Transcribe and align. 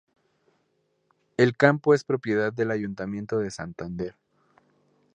El 1.37 1.55
campo 1.55 1.93
es 1.93 2.03
propiedad 2.03 2.51
del 2.51 2.71
Ayuntamiento 2.71 3.37
de 3.37 3.51
Santander. 3.51 4.15